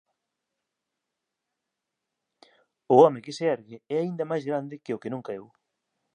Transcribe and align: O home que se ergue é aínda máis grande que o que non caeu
O 2.93 2.95
home 3.03 3.23
que 3.25 3.35
se 3.37 3.43
ergue 3.55 3.77
é 3.93 3.97
aínda 3.99 4.29
máis 4.31 4.43
grande 4.49 4.81
que 4.83 4.95
o 4.95 5.01
que 5.01 5.11
non 5.13 5.25
caeu 5.27 5.45